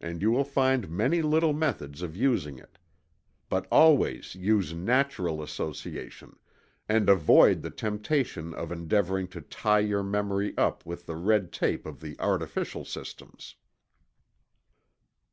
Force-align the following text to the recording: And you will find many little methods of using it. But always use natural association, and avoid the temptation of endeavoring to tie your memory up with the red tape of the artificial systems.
And 0.00 0.20
you 0.20 0.32
will 0.32 0.42
find 0.42 0.90
many 0.90 1.22
little 1.22 1.52
methods 1.52 2.02
of 2.02 2.16
using 2.16 2.58
it. 2.58 2.76
But 3.48 3.68
always 3.70 4.34
use 4.34 4.74
natural 4.74 5.40
association, 5.40 6.40
and 6.88 7.08
avoid 7.08 7.62
the 7.62 7.70
temptation 7.70 8.52
of 8.52 8.72
endeavoring 8.72 9.28
to 9.28 9.40
tie 9.42 9.78
your 9.78 10.02
memory 10.02 10.58
up 10.58 10.84
with 10.84 11.06
the 11.06 11.14
red 11.14 11.52
tape 11.52 11.86
of 11.86 12.00
the 12.00 12.18
artificial 12.18 12.84
systems. 12.84 13.54